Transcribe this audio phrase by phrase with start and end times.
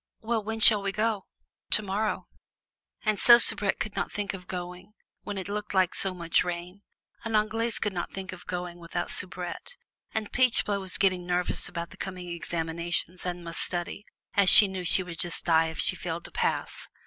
[0.21, 1.27] "Well, when shall we go?"
[1.69, 2.25] "Tomorrow."
[3.05, 6.81] And so Soubrette could not think of going when it looked so much like rain,
[7.23, 9.75] and Anglaise could not think of going without Soubrette,
[10.11, 14.03] and Peachblow was getting nervous about the coming examinations, and must study,
[14.33, 16.87] as she knew she would just die if she failed to pass.